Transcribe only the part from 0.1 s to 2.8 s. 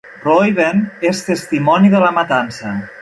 Reuben és testimoni de la matança.